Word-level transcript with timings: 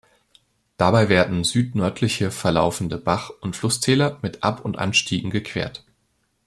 Dabei 0.77 1.09
werden 1.09 1.43
die 1.43 1.47
süd-nördlich 1.47 2.23
verlaufenden 2.29 3.03
Bach- 3.03 3.29
und 3.41 3.55
Flusstäler 3.55 4.17
mit 4.23 4.43
Ab- 4.43 4.65
und 4.65 4.79
Anstiegen 4.79 5.29
gequert. 5.29 5.85